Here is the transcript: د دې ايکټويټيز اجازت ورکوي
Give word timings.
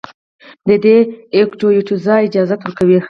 د 0.67 0.69
دې 0.83 0.97
ايکټويټيز 1.35 2.05
اجازت 2.27 2.59
ورکوي 2.63 2.97